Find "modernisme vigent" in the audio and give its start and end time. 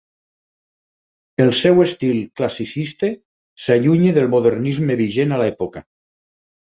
4.31-5.37